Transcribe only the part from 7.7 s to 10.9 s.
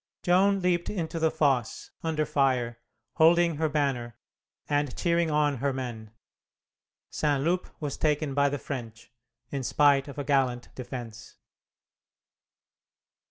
was taken by the French, in spite of a gallant